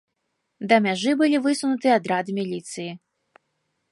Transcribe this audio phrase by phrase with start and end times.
[0.71, 2.87] Да мяжы былі высунуты атрады міліцыі.